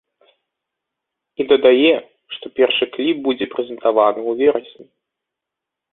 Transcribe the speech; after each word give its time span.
І 1.43 1.47
дадае, 1.51 1.93
што 2.37 2.45
першы 2.61 2.85
кліп 2.97 3.17
будзе 3.27 3.45
прэзентаваны 3.55 4.19
ў 4.29 4.45
верасні. 4.45 4.85